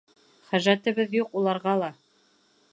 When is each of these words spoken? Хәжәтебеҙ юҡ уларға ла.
Хәжәтебеҙ 0.47 1.13
юҡ 1.19 1.39
уларға 1.41 1.77
ла. 1.85 1.93